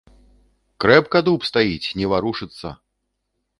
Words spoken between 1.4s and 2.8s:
стаіць, не варушыцца!